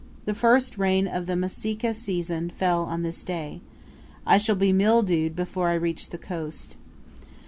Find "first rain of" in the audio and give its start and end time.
0.33-1.27